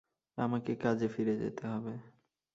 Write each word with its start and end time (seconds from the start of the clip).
আমাকে 0.37 0.71
কাজে 0.75 1.07
ফিরে 1.07 1.35
যেতে 1.37 1.63
হবে। 1.67 1.93